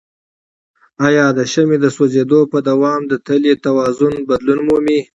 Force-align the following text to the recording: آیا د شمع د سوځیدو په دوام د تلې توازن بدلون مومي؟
آیا 1.07 1.25
د 1.37 1.39
شمع 1.51 1.77
د 1.83 1.87
سوځیدو 1.95 2.39
په 2.51 2.57
دوام 2.69 3.01
د 3.11 3.13
تلې 3.27 3.53
توازن 3.65 4.13
بدلون 4.29 4.59
مومي؟ 4.67 4.99